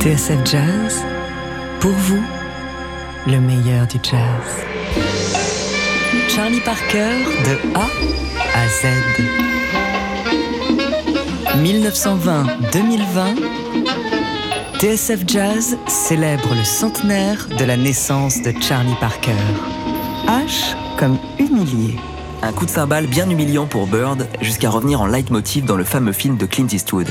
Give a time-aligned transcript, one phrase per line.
[0.00, 1.04] TSF Jazz,
[1.80, 2.22] pour vous,
[3.26, 4.64] le meilleur du jazz.
[6.28, 7.88] Charlie Parker de A
[8.54, 8.86] à Z.
[11.56, 13.42] 1920-2020,
[14.78, 19.34] TSF Jazz célèbre le centenaire de la naissance de Charlie Parker.
[20.28, 21.96] H comme humilié.
[22.42, 26.12] Un coup de cymbale bien humiliant pour Bird jusqu'à revenir en leitmotiv dans le fameux
[26.12, 27.08] film de Clint Eastwood.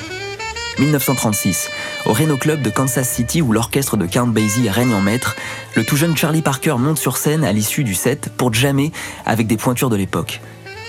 [0.80, 1.70] 1936,
[2.06, 5.36] au Reno Club de Kansas City où l'orchestre de Count Basie règne en maître,
[5.76, 8.92] le tout jeune Charlie Parker monte sur scène à l'issue du set pour jammer
[9.26, 10.42] avec des pointures de l'époque.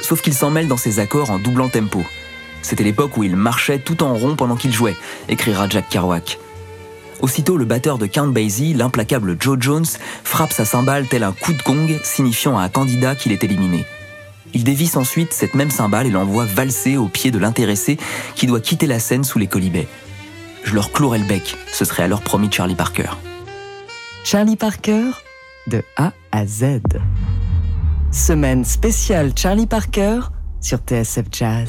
[0.03, 2.03] Sauf qu'il s'en mêle dans ses accords en doublant tempo.
[2.62, 4.97] C'était l'époque où il marchait tout en rond pendant qu'il jouait,
[5.29, 6.39] écrira Jack Kerouac.
[7.20, 9.87] Aussitôt, le batteur de Count Basie, l'implacable Joe Jones,
[10.23, 13.84] frappe sa cymbale tel un coup de gong, signifiant à un candidat qu'il est éliminé.
[14.55, 17.98] Il dévisse ensuite cette même cymbale et l'envoie valser au pied de l'intéressé
[18.34, 19.89] qui doit quitter la scène sous les colibets.
[20.65, 23.11] Je leur clouerai le bec, ce serait alors promis Charlie Parker.
[24.25, 25.11] Charlie Parker,
[25.69, 26.81] de A à Z.
[28.11, 30.20] Semaine spéciale Charlie Parker
[30.61, 31.69] sur TSF Jazz.